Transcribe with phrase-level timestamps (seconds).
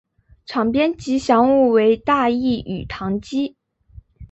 [0.47, 3.55] 场边吉祥物为大义与唐基。